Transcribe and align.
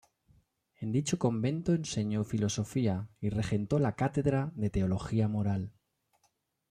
En 0.79 0.91
dicho 0.91 1.19
convento 1.19 1.73
enseño 1.75 2.23
Filosofía 2.23 3.09
y 3.19 3.29
regentó 3.29 3.77
la 3.77 3.95
Cátedra 3.95 4.51
de 4.55 4.71
Teología 4.71 5.27
Moral. 5.27 5.73